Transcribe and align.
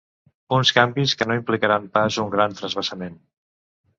Uns 0.55 0.71
canvis 0.77 1.13
que 1.19 1.27
no 1.31 1.35
implicaran 1.41 1.85
pas 1.97 2.19
un 2.25 2.33
gran 2.37 2.57
transvasament. 2.61 3.21